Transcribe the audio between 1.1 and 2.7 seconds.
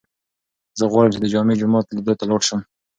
چې د جامع جومات لیدو ته لاړ شم.